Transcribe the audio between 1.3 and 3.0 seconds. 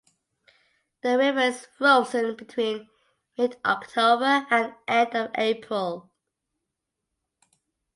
is frozen between